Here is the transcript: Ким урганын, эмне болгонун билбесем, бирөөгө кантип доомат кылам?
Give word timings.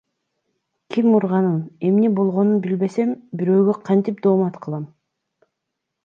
Ким 0.93 1.09
урганын, 1.17 1.59
эмне 1.89 2.09
болгонун 2.19 2.63
билбесем, 2.63 3.11
бирөөгө 3.41 3.75
кантип 3.91 4.23
доомат 4.27 4.57
кылам? 4.67 4.89